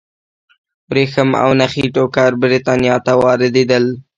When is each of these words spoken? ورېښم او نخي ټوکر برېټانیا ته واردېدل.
ورېښم 0.89 1.29
او 1.43 1.49
نخي 1.59 1.85
ټوکر 1.93 2.31
برېټانیا 2.41 2.95
ته 3.05 3.11
واردېدل. 3.21 3.85